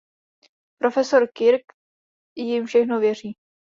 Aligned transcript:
Profesor 0.77 1.27
Kirk 1.31 1.61
jim 2.35 2.65
všechno 2.65 2.99
věří. 2.99 3.33